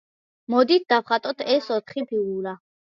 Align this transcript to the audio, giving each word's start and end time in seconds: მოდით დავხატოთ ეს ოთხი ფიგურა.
მოდით 0.53 0.89
დავხატოთ 0.95 1.47
ეს 1.59 1.71
ოთხი 1.81 2.09
ფიგურა. 2.13 2.61